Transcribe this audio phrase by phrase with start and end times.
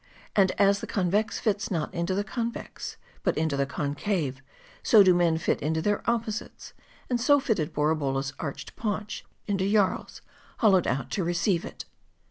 [0.35, 4.41] And as the convex fits not into the convex, but into the concave;
[4.81, 6.73] so do men fit into their opposites;
[7.07, 10.23] and so fitted Borabolla's arched paunch into Jarl's,
[10.57, 11.85] hollowed out to receive it.